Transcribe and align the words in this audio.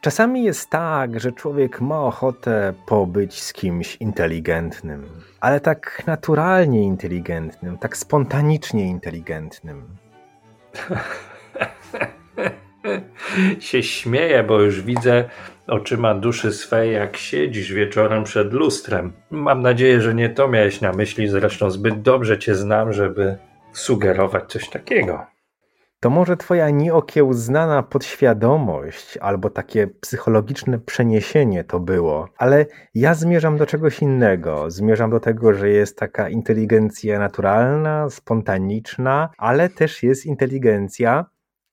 Czasami 0.00 0.44
jest 0.44 0.70
tak, 0.70 1.20
że 1.20 1.32
człowiek 1.32 1.80
ma 1.80 2.00
ochotę 2.00 2.74
pobyć 2.86 3.42
z 3.42 3.52
kimś 3.52 3.96
inteligentnym, 3.96 5.04
ale 5.40 5.60
tak 5.60 6.02
naturalnie 6.06 6.82
inteligentnym, 6.82 7.78
tak 7.78 7.96
spontanicznie 7.96 8.86
inteligentnym. 8.86 9.84
się 13.58 13.82
śmieję, 13.82 14.42
bo 14.42 14.60
już 14.60 14.82
widzę 14.82 15.24
oczyma 15.66 16.14
duszy 16.14 16.52
swej, 16.52 16.92
jak 16.92 17.16
siedzisz 17.16 17.72
wieczorem 17.72 18.24
przed 18.24 18.52
lustrem. 18.52 19.12
Mam 19.30 19.62
nadzieję, 19.62 20.00
że 20.00 20.14
nie 20.14 20.28
to 20.28 20.48
miałeś 20.48 20.80
na 20.80 20.92
myśli, 20.92 21.28
zresztą 21.28 21.70
zbyt 21.70 22.02
dobrze 22.02 22.38
cię 22.38 22.54
znam, 22.54 22.92
żeby 22.92 23.36
sugerować 23.72 24.52
coś 24.52 24.68
takiego 24.68 25.37
to 26.00 26.10
może 26.10 26.36
twoja 26.36 26.70
nieokiełznana 26.70 27.82
podświadomość 27.82 29.16
albo 29.16 29.50
takie 29.50 29.86
psychologiczne 29.86 30.78
przeniesienie 30.78 31.64
to 31.64 31.80
było, 31.80 32.28
ale 32.36 32.66
ja 32.94 33.14
zmierzam 33.14 33.56
do 33.56 33.66
czegoś 33.66 34.02
innego. 34.02 34.70
Zmierzam 34.70 35.10
do 35.10 35.20
tego, 35.20 35.54
że 35.54 35.68
jest 35.68 35.98
taka 35.98 36.28
inteligencja 36.28 37.18
naturalna, 37.18 38.10
spontaniczna, 38.10 39.30
ale 39.38 39.68
też 39.68 40.02
jest 40.02 40.26
inteligencja 40.26 41.26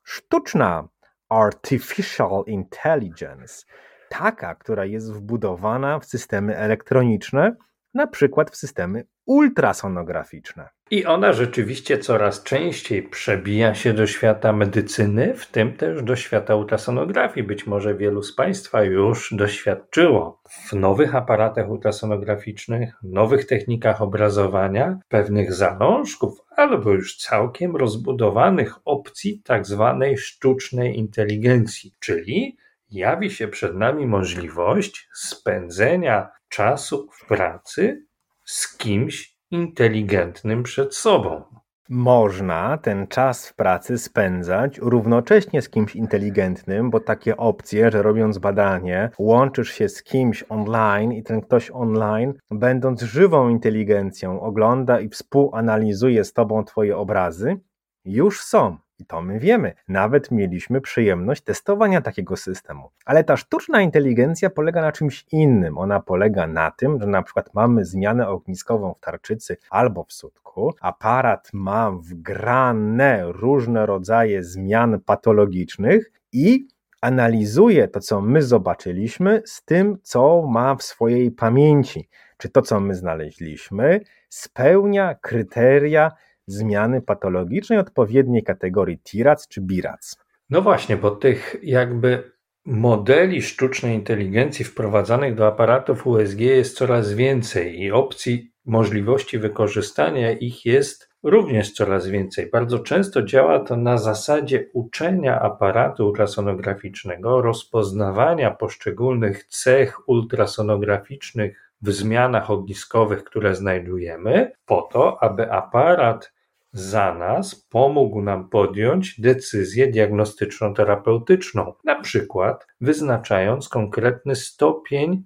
sztuczna, 0.03 0.87
artificial 1.29 2.43
intelligence. 2.47 3.65
Taka, 4.09 4.55
która 4.55 4.85
jest 4.85 5.13
wbudowana 5.13 5.99
w 5.99 6.05
systemy 6.05 6.57
elektroniczne, 6.57 7.55
na 7.93 8.07
przykład 8.07 8.51
w 8.51 8.55
systemy 8.55 9.05
ultrasonograficzne. 9.25 10.69
I 10.91 11.05
ona 11.05 11.33
rzeczywiście 11.33 11.97
coraz 11.97 12.43
częściej 12.43 13.03
przebija 13.03 13.75
się 13.75 13.93
do 13.93 14.07
świata 14.07 14.53
medycyny, 14.53 15.33
w 15.33 15.45
tym 15.45 15.73
też 15.73 16.03
do 16.03 16.15
świata 16.15 16.55
ultrasonografii. 16.55 17.47
Być 17.47 17.67
może 17.67 17.95
wielu 17.95 18.23
z 18.23 18.35
Państwa 18.35 18.83
już 18.83 19.33
doświadczyło 19.33 20.41
w 20.49 20.73
nowych 20.73 21.15
aparatach 21.15 21.69
ultrasonograficznych, 21.69 22.93
nowych 23.03 23.45
technikach 23.45 24.01
obrazowania, 24.01 24.99
pewnych 25.07 25.53
zalążków 25.53 26.41
albo 26.55 26.91
już 26.91 27.17
całkiem 27.17 27.75
rozbudowanych 27.75 28.75
opcji 28.85 29.41
tak 29.45 29.65
zwanej 29.65 30.17
sztucznej 30.17 30.97
inteligencji, 30.97 31.91
czyli 31.99 32.57
jawi 32.91 33.31
się 33.31 33.47
przed 33.47 33.75
nami 33.75 34.07
możliwość 34.07 35.09
spędzenia 35.13 36.29
czasu 36.49 37.09
w 37.11 37.27
pracy 37.27 38.04
z 38.45 38.77
kimś 38.77 39.37
inteligentnym 39.51 40.63
przed 40.63 40.95
sobą. 40.95 41.43
Można 41.89 42.77
ten 42.77 43.07
czas 43.07 43.49
w 43.49 43.55
pracy 43.55 43.97
spędzać 43.97 44.77
równocześnie 44.77 45.61
z 45.61 45.69
kimś 45.69 45.95
inteligentnym, 45.95 46.89
bo 46.89 46.99
takie 46.99 47.37
opcje, 47.37 47.91
że 47.91 48.01
robiąc 48.01 48.37
badanie, 48.37 49.09
łączysz 49.19 49.71
się 49.71 49.89
z 49.89 50.03
kimś 50.03 50.45
online 50.49 51.11
i 51.11 51.23
ten 51.23 51.41
ktoś 51.41 51.71
online, 51.73 52.33
będąc 52.51 53.01
żywą 53.01 53.49
inteligencją, 53.49 54.41
ogląda 54.41 54.99
i 54.99 55.09
współanalizuje 55.09 56.23
z 56.23 56.33
tobą 56.33 56.63
twoje 56.63 56.97
obrazy, 56.97 57.59
już 58.05 58.41
są. 58.41 58.77
I 58.99 59.05
to 59.05 59.21
my 59.21 59.39
wiemy. 59.39 59.73
Nawet 59.87 60.31
mieliśmy 60.31 60.81
przyjemność 60.81 61.41
testowania 61.41 62.01
takiego 62.01 62.37
systemu. 62.37 62.89
Ale 63.05 63.23
ta 63.23 63.37
sztuczna 63.37 63.81
inteligencja 63.81 64.49
polega 64.49 64.81
na 64.81 64.91
czymś 64.91 65.25
innym. 65.31 65.77
Ona 65.77 65.99
polega 65.99 66.47
na 66.47 66.71
tym, 66.71 66.99
że 67.01 67.07
na 67.07 67.23
przykład 67.23 67.53
mamy 67.53 67.85
zmianę 67.85 68.27
ogniskową 68.27 68.93
w 68.93 68.99
tarczycy 68.99 69.57
albo 69.69 70.03
w 70.03 70.13
sutku. 70.13 70.73
Aparat 70.81 71.49
ma 71.53 71.91
wgrane 71.91 73.23
różne 73.31 73.85
rodzaje 73.85 74.43
zmian 74.43 74.99
patologicznych 74.99 76.11
i 76.31 76.67
analizuje 77.01 77.87
to, 77.87 77.99
co 77.99 78.21
my 78.21 78.41
zobaczyliśmy, 78.41 79.41
z 79.45 79.63
tym, 79.65 79.97
co 80.03 80.47
ma 80.47 80.75
w 80.75 80.83
swojej 80.83 81.31
pamięci. 81.31 82.09
Czy 82.37 82.49
to, 82.49 82.61
co 82.61 82.79
my 82.79 82.95
znaleźliśmy, 82.95 83.99
spełnia 84.29 85.15
kryteria 85.15 86.11
zmiany 86.47 87.01
patologicznej 87.01 87.79
odpowiedniej 87.79 88.43
kategorii 88.43 88.99
TIRAC 88.99 89.47
czy 89.47 89.61
BIRAC. 89.61 90.15
No 90.49 90.61
właśnie, 90.61 90.97
bo 90.97 91.11
tych 91.11 91.55
jakby 91.63 92.31
modeli 92.65 93.41
sztucznej 93.41 93.95
inteligencji 93.95 94.65
wprowadzanych 94.65 95.35
do 95.35 95.47
aparatów 95.47 96.07
USG 96.07 96.39
jest 96.39 96.77
coraz 96.77 97.13
więcej 97.13 97.81
i 97.81 97.91
opcji 97.91 98.51
możliwości 98.65 99.39
wykorzystania 99.39 100.31
ich 100.31 100.65
jest 100.65 101.09
również 101.23 101.71
coraz 101.71 102.07
więcej. 102.07 102.49
Bardzo 102.49 102.79
często 102.79 103.23
działa 103.23 103.59
to 103.59 103.77
na 103.77 103.97
zasadzie 103.97 104.65
uczenia 104.73 105.41
aparatu 105.41 106.07
ultrasonograficznego, 106.07 107.41
rozpoznawania 107.41 108.51
poszczególnych 108.51 109.43
cech 109.43 110.09
ultrasonograficznych 110.09 111.71
w 111.81 111.91
zmianach 111.91 112.51
ogniskowych, 112.51 113.23
które 113.23 113.55
znajdujemy, 113.55 114.51
po 114.65 114.81
to, 114.81 115.23
aby 115.23 115.51
aparat 115.51 116.34
za 116.75 117.13
nas 117.13 117.55
pomógł 117.55 118.21
nam 118.21 118.49
podjąć 118.49 119.21
decyzję 119.21 119.91
diagnostyczno-terapeutyczną, 119.91 121.73
na 121.83 122.01
przykład 122.01 122.67
wyznaczając 122.81 123.69
konkretny 123.69 124.35
stopień 124.35 125.23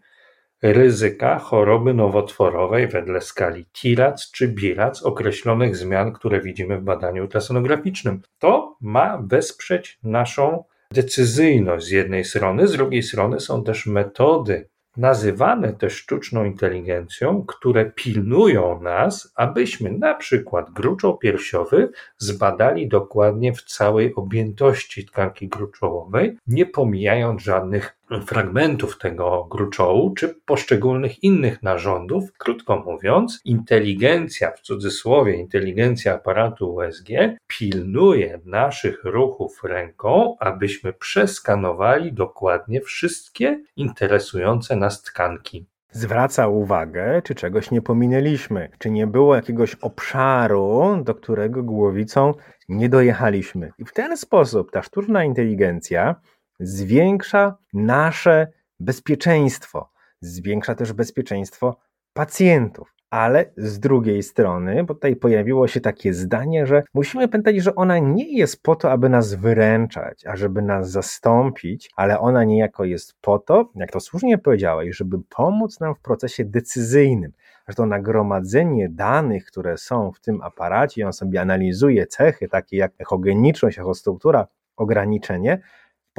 ryzyka 0.61 1.39
choroby 1.39 1.93
nowotworowej 1.93 2.87
wedle 2.87 3.21
skali 3.21 3.65
TIRAC 3.65 4.31
czy 4.31 4.47
BIRAC 4.47 5.03
określonych 5.03 5.75
zmian, 5.75 6.13
które 6.13 6.41
widzimy 6.41 6.77
w 6.77 6.83
badaniu 6.83 7.23
ultrasonograficznym. 7.23 8.21
To 8.39 8.77
ma 8.81 9.23
wesprzeć 9.27 9.99
naszą 10.03 10.63
decyzyjność 10.91 11.85
z 11.85 11.89
jednej 11.89 12.25
strony, 12.25 12.67
z 12.67 12.71
drugiej 12.71 13.03
strony 13.03 13.39
są 13.39 13.63
też 13.63 13.85
metody 13.85 14.69
nazywane 14.99 15.73
też 15.73 15.93
sztuczną 15.93 16.45
inteligencją, 16.45 17.45
które 17.47 17.91
pilnują 17.91 18.81
nas, 18.81 19.33
abyśmy 19.35 19.91
na 19.91 20.15
przykład 20.15 20.71
gruczoł 20.71 21.17
piersiowy 21.17 21.91
zbadali 22.17 22.87
dokładnie 22.87 23.53
w 23.53 23.61
całej 23.61 24.15
objętości 24.15 25.05
tkanki 25.05 25.47
gruczołowej, 25.47 26.37
nie 26.47 26.65
pomijając 26.65 27.41
żadnych 27.41 27.98
fragmentów 28.25 28.97
tego 28.97 29.47
gruczołu, 29.51 30.13
czy 30.13 30.35
poszczególnych 30.45 31.23
innych 31.23 31.63
narządów. 31.63 32.33
Krótko 32.37 32.83
mówiąc, 32.85 33.41
inteligencja, 33.45 34.51
w 34.51 34.61
cudzysłowie 34.61 35.35
inteligencja 35.35 36.13
aparatu 36.13 36.73
USG, 36.73 37.09
pilnuje 37.47 38.39
naszych 38.45 39.03
ruchów 39.03 39.63
ręką, 39.63 40.35
abyśmy 40.39 40.93
przeskanowali 40.93 42.13
dokładnie 42.13 42.81
wszystkie 42.81 43.61
interesujące 43.75 44.75
nas 44.75 45.01
tkanki. 45.01 45.65
Zwraca 45.91 46.47
uwagę, 46.47 47.21
czy 47.23 47.35
czegoś 47.35 47.71
nie 47.71 47.81
pominęliśmy, 47.81 48.69
czy 48.79 48.91
nie 48.91 49.07
było 49.07 49.35
jakiegoś 49.35 49.75
obszaru, 49.75 51.01
do 51.03 51.15
którego 51.15 51.63
głowicą 51.63 52.33
nie 52.69 52.89
dojechaliśmy. 52.89 53.71
I 53.77 53.85
w 53.85 53.93
ten 53.93 54.17
sposób 54.17 54.71
ta 54.71 54.81
sztuczna 54.83 55.23
inteligencja 55.23 56.15
zwiększa 56.59 57.57
nasze 57.73 58.47
bezpieczeństwo, 58.79 59.89
zwiększa 60.21 60.75
też 60.75 60.93
bezpieczeństwo 60.93 61.77
pacjentów. 62.13 62.95
Ale 63.09 63.51
z 63.57 63.79
drugiej 63.79 64.23
strony, 64.23 64.83
bo 64.83 64.93
tutaj 64.93 65.15
pojawiło 65.15 65.67
się 65.67 65.81
takie 65.81 66.13
zdanie, 66.13 66.65
że 66.65 66.83
musimy 66.93 67.27
pamiętać, 67.27 67.55
że 67.55 67.75
ona 67.75 67.99
nie 67.99 68.37
jest 68.37 68.63
po 68.63 68.75
to, 68.75 68.91
aby 68.91 69.09
nas 69.09 69.33
wyręczać, 69.33 70.25
a 70.25 70.35
żeby 70.35 70.61
nas 70.61 70.91
zastąpić, 70.91 71.89
ale 71.95 72.19
ona 72.19 72.43
niejako 72.43 72.85
jest 72.85 73.13
po 73.21 73.39
to, 73.39 73.71
jak 73.75 73.91
to 73.91 73.99
słusznie 73.99 74.37
powiedziałeś, 74.37 74.97
żeby 74.97 75.17
pomóc 75.29 75.79
nam 75.79 75.95
w 75.95 75.99
procesie 75.99 76.45
decyzyjnym. 76.45 77.31
Że 77.67 77.75
to 77.75 77.85
nagromadzenie 77.85 78.89
danych, 78.89 79.45
które 79.45 79.77
są 79.77 80.11
w 80.11 80.19
tym 80.19 80.41
aparacie, 80.41 81.05
on 81.05 81.13
sobie 81.13 81.41
analizuje 81.41 82.07
cechy 82.07 82.47
takie 82.47 82.77
jak 82.77 82.91
echogeniczność, 82.99 83.79
echostruktura, 83.79 84.47
ograniczenie, 84.77 85.61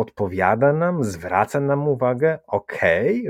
podpowiada 0.01 0.73
nam, 0.73 1.05
zwraca 1.05 1.61
nam 1.61 1.89
uwagę, 1.89 2.39
ok, 2.47 2.81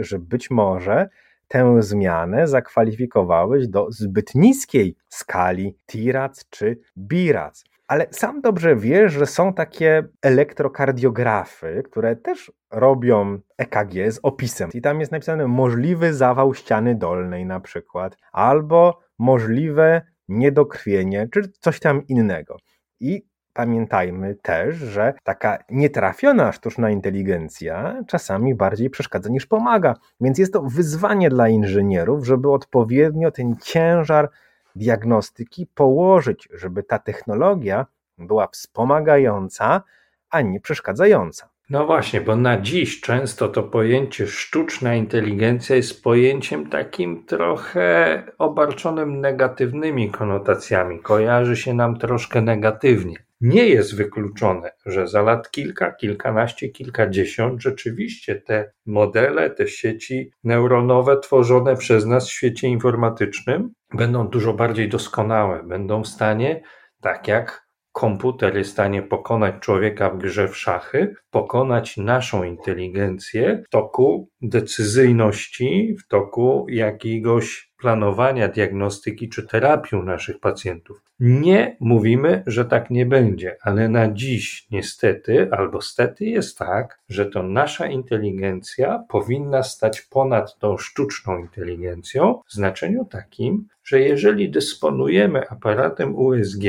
że 0.01 0.19
być 0.19 0.51
może 0.51 1.09
tę 1.49 1.83
zmianę 1.83 2.49
zakwalifikowałeś 2.49 3.69
do 3.69 3.87
zbyt 3.91 4.35
niskiej 4.35 4.97
skali 5.09 5.77
TIRAC 5.87 6.49
czy 6.51 6.81
BIRAC. 6.99 7.65
Ale 7.87 8.07
sam 8.11 8.41
dobrze 8.41 8.77
wiesz, 8.77 9.13
że 9.13 9.27
są 9.27 9.55
takie 9.55 10.09
elektrokardiografy, 10.23 11.83
które 11.85 12.17
też 12.17 12.53
robią 12.71 13.39
EKG 13.59 14.13
z 14.13 14.21
opisem. 14.23 14.71
I 14.75 14.81
tam 14.81 15.01
jest 15.01 15.13
napisane 15.13 15.47
możliwy 15.47 16.15
zawał 16.15 16.55
ściany 16.55 16.95
dolnej 16.95 17.47
na 17.47 17.61
przykład, 17.61 18.17
albo 18.33 19.01
możliwe 19.19 20.03
niedokrwienie, 20.29 21.29
czy 21.33 21.53
coś 21.61 21.81
tam 21.81 22.07
innego. 22.07 22.57
I 23.01 23.30
pamiętajmy 23.53 24.35
też, 24.35 24.77
że 24.77 25.15
taka 25.23 25.59
nietrafiona 25.71 26.53
sztuczna 26.53 26.91
inteligencja 26.91 28.03
czasami 28.07 28.55
bardziej 28.55 28.91
przeszkadza 28.91 29.31
niż 29.31 29.47
pomaga. 29.47 29.95
Więc 30.21 30.39
jest 30.39 30.53
to 30.53 30.63
wyzwanie 30.63 31.31
dla 31.31 31.49
inżynierów, 31.49 32.27
żeby 32.27 32.53
odpowiednio 32.53 33.31
ten 33.31 33.57
ciężar 33.63 34.31
diagnostyki 34.77 35.67
położyć, 35.75 36.49
żeby 36.53 36.83
ta 36.83 36.99
technologia 36.99 37.87
była 38.19 38.47
wspomagająca, 38.47 39.83
a 40.31 40.41
nie 40.41 40.61
przeszkadzająca. 40.61 41.49
No 41.71 41.87
właśnie, 41.87 42.21
bo 42.21 42.37
na 42.37 42.61
dziś 42.61 43.01
często 43.01 43.49
to 43.49 43.63
pojęcie 43.63 44.27
sztuczna 44.27 44.95
inteligencja 44.95 45.77
jest 45.77 46.03
pojęciem 46.03 46.69
takim 46.71 47.25
trochę 47.27 48.23
obarczonym 48.39 49.21
negatywnymi 49.21 50.11
konotacjami. 50.11 50.99
Kojarzy 50.99 51.57
się 51.57 51.75
nam 51.75 51.99
troszkę 51.99 52.43
negatywnie. 52.43 53.17
Nie 53.41 53.69
jest 53.69 53.97
wykluczone, 53.97 54.71
że 54.87 55.07
za 55.07 55.23
lat 55.23 55.51
kilka, 55.51 55.93
kilkanaście, 55.93 56.69
kilkadziesiąt 56.69 57.63
rzeczywiście 57.63 58.37
te 58.37 58.73
modele, 58.87 59.51
te 59.51 59.69
sieci 59.69 60.31
neuronowe 60.45 61.19
tworzone 61.19 61.77
przez 61.77 62.07
nas 62.07 62.29
w 62.29 62.33
świecie 62.33 62.69
informatycznym 62.69 63.71
będą 63.95 64.29
dużo 64.29 64.53
bardziej 64.53 64.89
doskonałe, 64.89 65.63
będą 65.63 66.03
w 66.03 66.09
stanie, 66.09 66.63
tak 67.01 67.29
jak 67.29 67.71
komputer 67.93 68.57
jest 68.57 68.71
w 68.71 68.73
stanie 68.73 69.03
pokonać 69.03 69.55
człowieka 69.61 70.11
w 70.11 70.19
grze 70.19 70.49
w 70.49 70.57
szachy, 70.57 71.15
pokonać 71.31 71.97
naszą 71.97 72.45
inteligencję 72.45 73.63
w 73.67 73.71
toku 73.71 74.29
decyzyjności, 74.43 75.97
w 75.99 76.09
toku 76.09 76.67
jakiegoś 76.69 77.70
planowania 77.81 78.49
diagnostyki 78.49 79.29
czy 79.29 79.47
terapii 79.47 79.99
u 79.99 80.03
naszych 80.03 80.41
pacjentów. 80.41 81.03
Nie 81.21 81.77
mówimy, 81.81 82.43
że 82.47 82.65
tak 82.65 82.91
nie 82.91 83.07
będzie, 83.07 83.57
ale 83.63 83.89
na 83.89 84.13
dziś 84.13 84.67
niestety 84.71 85.49
albo 85.51 85.81
stety 85.81 86.25
jest 86.25 86.59
tak, 86.59 87.01
że 87.09 87.27
to 87.27 87.43
nasza 87.43 87.87
inteligencja 87.87 89.05
powinna 89.09 89.63
stać 89.63 90.01
ponad 90.01 90.59
tą 90.59 90.79
sztuczną 90.79 91.39
inteligencją 91.39 92.41
w 92.47 92.53
znaczeniu 92.53 93.05
takim, 93.05 93.69
że 93.85 94.01
jeżeli 94.01 94.51
dysponujemy 94.51 95.49
aparatem 95.49 96.17
USG, 96.17 96.65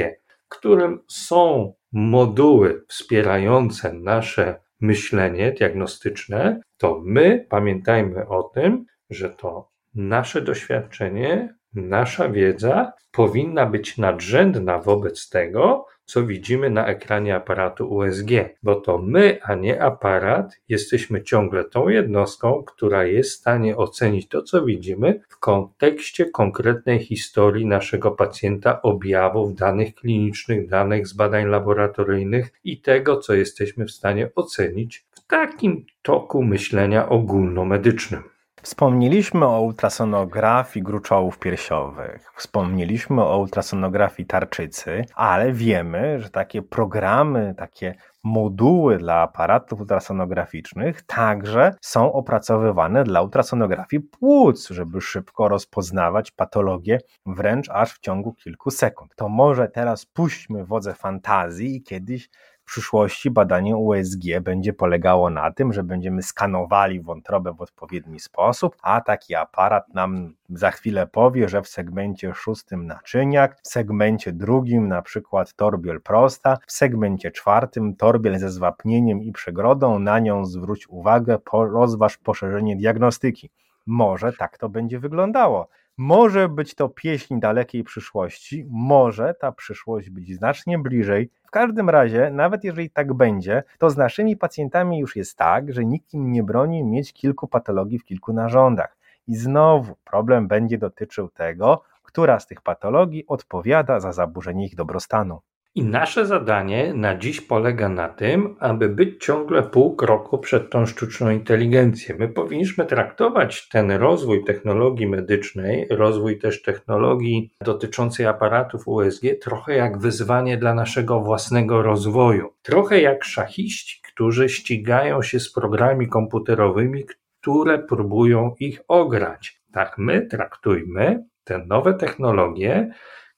którym 0.49 0.99
są 1.07 1.73
moduły 1.91 2.83
wspierające 2.87 3.93
nasze 3.93 4.59
myślenie 4.81 5.51
diagnostyczne, 5.51 6.61
to 6.77 7.01
my 7.03 7.45
pamiętajmy 7.49 8.27
o 8.27 8.43
tym, 8.43 8.85
że 9.09 9.29
to 9.29 9.70
nasze 9.95 10.41
doświadczenie, 10.41 11.55
nasza 11.73 12.29
wiedza 12.29 12.93
powinna 13.11 13.65
być 13.65 13.97
nadrzędna 13.97 14.79
wobec 14.79 15.29
tego, 15.29 15.85
co 16.05 16.25
widzimy 16.25 16.69
na 16.69 16.87
ekranie 16.87 17.35
aparatu 17.35 17.89
USG, 17.89 18.29
bo 18.63 18.75
to 18.75 18.97
my, 18.97 19.39
a 19.43 19.55
nie 19.55 19.81
aparat, 19.81 20.61
jesteśmy 20.69 21.23
ciągle 21.23 21.63
tą 21.63 21.89
jednostką, 21.89 22.63
która 22.63 23.05
jest 23.05 23.31
w 23.31 23.39
stanie 23.39 23.77
ocenić 23.77 24.27
to, 24.27 24.41
co 24.41 24.65
widzimy 24.65 25.21
w 25.29 25.39
kontekście 25.39 26.25
konkretnej 26.25 26.99
historii 26.99 27.65
naszego 27.65 28.11
pacjenta, 28.11 28.81
objawów, 28.81 29.55
danych 29.55 29.95
klinicznych, 29.95 30.69
danych 30.69 31.07
z 31.07 31.13
badań 31.13 31.45
laboratoryjnych 31.45 32.51
i 32.63 32.81
tego, 32.81 33.17
co 33.17 33.33
jesteśmy 33.33 33.85
w 33.85 33.91
stanie 33.91 34.29
ocenić 34.35 35.05
w 35.11 35.27
takim 35.27 35.85
toku 36.01 36.43
myślenia 36.43 37.09
ogólnomedycznym. 37.09 38.23
Wspomnieliśmy 38.63 39.45
o 39.45 39.61
ultrasonografii 39.61 40.83
gruczołów 40.83 41.39
piersiowych, 41.39 42.31
wspomnieliśmy 42.35 43.23
o 43.23 43.37
ultrasonografii 43.37 44.27
tarczycy, 44.27 45.05
ale 45.15 45.53
wiemy, 45.53 46.19
że 46.19 46.29
takie 46.29 46.61
programy, 46.61 47.55
takie 47.57 47.95
moduły 48.23 48.97
dla 48.97 49.15
aparatów 49.15 49.79
ultrasonograficznych 49.79 51.01
także 51.01 51.75
są 51.81 52.13
opracowywane 52.13 53.03
dla 53.03 53.21
ultrasonografii 53.21 54.03
płuc, 54.03 54.69
żeby 54.69 55.01
szybko 55.01 55.47
rozpoznawać 55.47 56.31
patologię 56.31 56.99
wręcz 57.25 57.69
aż 57.69 57.93
w 57.93 57.99
ciągu 57.99 58.33
kilku 58.33 58.71
sekund. 58.71 59.15
To 59.15 59.29
może 59.29 59.67
teraz 59.67 60.05
puśćmy 60.05 60.65
wodze 60.65 60.93
fantazji 60.93 61.75
i 61.75 61.83
kiedyś 61.83 62.29
przyszłości 62.65 63.31
badanie 63.31 63.77
USG 63.77 64.23
będzie 64.41 64.73
polegało 64.73 65.29
na 65.29 65.51
tym, 65.51 65.73
że 65.73 65.83
będziemy 65.83 66.23
skanowali 66.23 67.01
wątrobę 67.01 67.53
w 67.53 67.61
odpowiedni 67.61 68.19
sposób, 68.19 68.75
a 68.81 69.01
taki 69.01 69.35
aparat 69.35 69.93
nam 69.93 70.33
za 70.49 70.71
chwilę 70.71 71.07
powie, 71.07 71.49
że 71.49 71.61
w 71.61 71.67
segmencie 71.67 72.33
szóstym 72.33 72.87
naczyniak, 72.87 73.59
w 73.63 73.67
segmencie 73.67 74.31
drugim 74.31 74.87
na 74.87 75.01
przykład 75.01 75.53
torbiel 75.53 76.01
prosta, 76.01 76.57
w 76.67 76.71
segmencie 76.71 77.31
czwartym 77.31 77.95
torbiel 77.95 78.39
ze 78.39 78.49
zwapnieniem 78.49 79.23
i 79.23 79.31
przegrodą, 79.31 79.99
na 79.99 80.19
nią 80.19 80.45
zwróć 80.45 80.89
uwagę, 80.89 81.37
rozważ 81.53 82.17
poszerzenie 82.17 82.75
diagnostyki. 82.75 83.49
Może 83.85 84.33
tak 84.33 84.57
to 84.57 84.69
będzie 84.69 84.99
wyglądało. 84.99 85.67
Może 85.97 86.49
być 86.49 86.75
to 86.75 86.89
pieśń 86.89 87.39
dalekiej 87.39 87.83
przyszłości, 87.83 88.65
może 88.69 89.33
ta 89.33 89.51
przyszłość 89.51 90.09
być 90.09 90.35
znacznie 90.35 90.79
bliżej. 90.79 91.29
W 91.43 91.51
każdym 91.51 91.89
razie, 91.89 92.31
nawet 92.31 92.63
jeżeli 92.63 92.89
tak 92.89 93.13
będzie, 93.13 93.63
to 93.77 93.89
z 93.89 93.97
naszymi 93.97 94.37
pacjentami 94.37 94.99
już 94.99 95.15
jest 95.15 95.37
tak, 95.37 95.73
że 95.73 95.85
nikt 95.85 96.13
im 96.13 96.31
nie 96.31 96.43
broni 96.43 96.83
mieć 96.83 97.13
kilku 97.13 97.47
patologii 97.47 97.99
w 97.99 98.05
kilku 98.05 98.33
narządach. 98.33 98.97
I 99.27 99.35
znowu 99.35 99.95
problem 100.03 100.47
będzie 100.47 100.77
dotyczył 100.77 101.29
tego, 101.29 101.81
która 102.03 102.39
z 102.39 102.47
tych 102.47 102.61
patologii 102.61 103.27
odpowiada 103.27 103.99
za 103.99 104.11
zaburzenie 104.11 104.65
ich 104.65 104.75
dobrostanu. 104.75 105.41
I 105.75 105.83
nasze 105.83 106.25
zadanie 106.25 106.93
na 106.93 107.17
dziś 107.17 107.41
polega 107.41 107.89
na 107.89 108.09
tym, 108.09 108.55
aby 108.59 108.89
być 108.89 109.25
ciągle 109.25 109.63
pół 109.63 109.95
kroku 109.95 110.37
przed 110.37 110.69
tą 110.69 110.85
sztuczną 110.85 111.29
inteligencją. 111.29 112.15
My 112.19 112.27
powinniśmy 112.27 112.85
traktować 112.85 113.69
ten 113.69 113.91
rozwój 113.91 114.43
technologii 114.43 115.07
medycznej, 115.07 115.87
rozwój 115.89 116.39
też 116.39 116.61
technologii 116.61 117.51
dotyczącej 117.61 118.25
aparatów 118.25 118.87
USG 118.87 119.23
trochę 119.41 119.75
jak 119.75 119.97
wyzwanie 119.97 120.57
dla 120.57 120.73
naszego 120.73 121.21
własnego 121.21 121.81
rozwoju. 121.81 122.49
Trochę 122.61 123.01
jak 123.01 123.23
szachiści, 123.23 124.01
którzy 124.13 124.49
ścigają 124.49 125.21
się 125.21 125.39
z 125.39 125.53
programami 125.53 126.07
komputerowymi, 126.07 127.03
które 127.41 127.79
próbują 127.79 128.55
ich 128.59 128.81
ograć. 128.87 129.61
Tak 129.73 129.97
my 129.97 130.27
traktujmy 130.27 131.23
te 131.43 131.65
nowe 131.65 131.93
technologie 131.93 132.91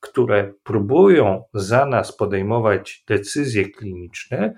które 0.04 0.54
próbują 0.64 1.44
za 1.54 1.86
nas 1.86 2.18
podejmować 2.18 3.04
decyzje 3.08 3.70
kliniczne, 3.70 4.54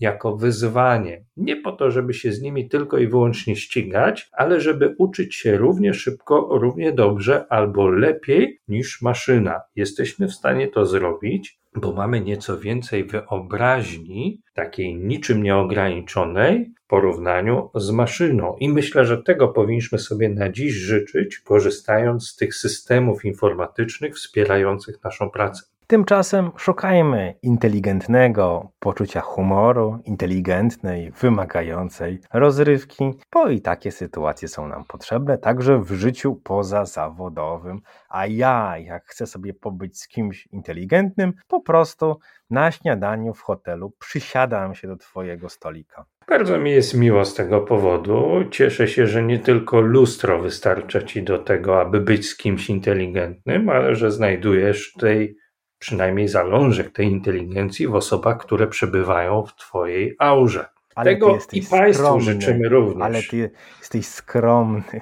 jako 0.00 0.36
wyzwanie. 0.36 1.24
Nie 1.36 1.56
po 1.56 1.72
to, 1.72 1.90
żeby 1.90 2.14
się 2.14 2.32
z 2.32 2.42
nimi 2.42 2.68
tylko 2.68 2.98
i 2.98 3.06
wyłącznie 3.06 3.56
ścigać, 3.56 4.28
ale 4.32 4.60
żeby 4.60 4.94
uczyć 4.98 5.34
się 5.34 5.56
równie 5.56 5.94
szybko, 5.94 6.48
równie 6.50 6.92
dobrze 6.92 7.46
albo 7.48 7.88
lepiej 7.88 8.60
niż 8.68 9.02
maszyna. 9.02 9.60
Jesteśmy 9.76 10.28
w 10.28 10.34
stanie 10.34 10.68
to 10.68 10.86
zrobić, 10.86 11.59
bo 11.74 11.92
mamy 11.92 12.20
nieco 12.20 12.58
więcej 12.58 13.04
wyobraźni, 13.04 14.40
takiej 14.54 14.96
niczym 14.96 15.42
nieograniczonej, 15.42 16.72
w 16.84 16.86
porównaniu 16.86 17.70
z 17.74 17.90
maszyną. 17.90 18.56
I 18.60 18.68
myślę, 18.68 19.04
że 19.04 19.22
tego 19.22 19.48
powinniśmy 19.48 19.98
sobie 19.98 20.28
na 20.28 20.48
dziś 20.48 20.72
życzyć, 20.72 21.38
korzystając 21.38 22.28
z 22.28 22.36
tych 22.36 22.54
systemów 22.54 23.24
informatycznych 23.24 24.14
wspierających 24.14 25.04
naszą 25.04 25.30
pracę. 25.30 25.62
Tymczasem 25.90 26.50
szukajmy 26.56 27.34
inteligentnego 27.42 28.70
poczucia 28.78 29.20
humoru, 29.20 29.98
inteligentnej, 30.04 31.10
wymagającej 31.10 32.20
rozrywki, 32.32 33.14
bo 33.32 33.48
i 33.48 33.60
takie 33.60 33.92
sytuacje 33.92 34.48
są 34.48 34.68
nam 34.68 34.84
potrzebne 34.84 35.38
także 35.38 35.78
w 35.78 35.92
życiu 35.92 36.34
pozazawodowym. 36.34 37.80
A 38.08 38.26
ja, 38.26 38.78
jak 38.78 39.04
chcę 39.06 39.26
sobie 39.26 39.54
pobyć 39.54 40.00
z 40.00 40.08
kimś 40.08 40.46
inteligentnym, 40.46 41.32
po 41.48 41.60
prostu 41.60 42.18
na 42.50 42.70
śniadaniu 42.70 43.34
w 43.34 43.40
hotelu 43.40 43.92
przysiadam 43.98 44.74
się 44.74 44.88
do 44.88 44.96
Twojego 44.96 45.48
stolika. 45.48 46.04
Bardzo 46.28 46.58
mi 46.58 46.70
jest 46.70 46.94
miło 46.94 47.24
z 47.24 47.34
tego 47.34 47.60
powodu. 47.60 48.44
Cieszę 48.50 48.88
się, 48.88 49.06
że 49.06 49.22
nie 49.22 49.38
tylko 49.38 49.80
lustro 49.80 50.38
wystarcza 50.38 51.02
Ci 51.02 51.22
do 51.22 51.38
tego, 51.38 51.80
aby 51.80 52.00
być 52.00 52.28
z 52.28 52.36
kimś 52.36 52.70
inteligentnym, 52.70 53.68
ale 53.68 53.94
że 53.94 54.10
znajdujesz 54.10 54.92
tej 54.92 55.39
przynajmniej 55.80 56.28
zalążek 56.28 56.90
tej 56.92 57.06
inteligencji 57.06 57.88
w 57.88 57.94
osobach, 57.94 58.38
które 58.38 58.66
przebywają 58.66 59.42
w 59.46 59.54
Twojej 59.54 60.16
aurze. 60.18 60.66
Ale 60.94 61.12
Tego 61.12 61.38
i 61.52 61.62
Państwu 61.62 62.04
skromny, 62.04 62.24
życzymy 62.24 62.68
również. 62.68 63.06
Ale 63.06 63.22
Ty 63.22 63.50
jesteś 63.80 64.06
skromny. 64.06 65.00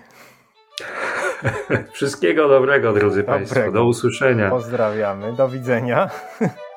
Wszystkiego 1.93 2.49
dobrego, 2.49 2.93
drodzy 2.93 3.23
dobrego. 3.23 3.39
Państwo. 3.39 3.73
Do 3.73 3.85
usłyszenia. 3.85 4.51
Pozdrawiamy. 4.51 5.33
Do 5.33 5.49
widzenia. 5.49 6.11